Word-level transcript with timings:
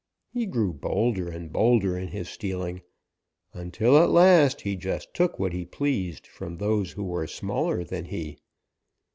He 0.33 0.47
grew 0.47 0.73
bolder 0.73 1.29
and 1.29 1.53
bolder 1.53 1.95
in 1.95 2.07
his 2.07 2.27
stealing, 2.27 2.81
until 3.53 3.99
at 3.99 4.09
last 4.09 4.61
he 4.61 4.75
just 4.75 5.13
took 5.13 5.37
what 5.37 5.53
he 5.53 5.63
pleased 5.63 6.25
from 6.25 6.57
those 6.57 6.93
who 6.93 7.03
were 7.03 7.27
smaller 7.27 7.83
than 7.83 8.05
he. 8.05 8.39